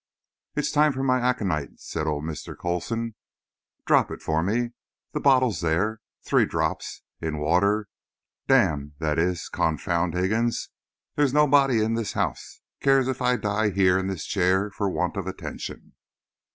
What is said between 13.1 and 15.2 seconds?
I die here in this chair for want